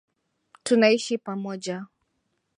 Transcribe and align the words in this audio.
Tunaishi 0.63 1.17
pamoja 1.17 1.85